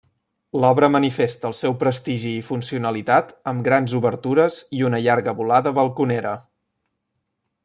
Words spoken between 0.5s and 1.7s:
L'obra manifesta el